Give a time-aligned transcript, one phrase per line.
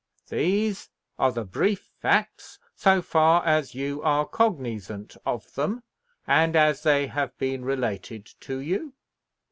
[0.29, 5.83] These are the brief facts, so far as you are cognizant of them,
[6.25, 8.93] and as they have been related to you?"